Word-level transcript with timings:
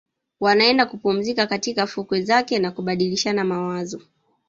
Wanaenda 0.39 0.85
kupumzika 0.85 1.47
katika 1.47 1.87
fukwe 1.87 2.21
zake 2.21 2.59
na 2.59 2.71
kubadilishana 2.71 3.43
mawazo 3.43 4.01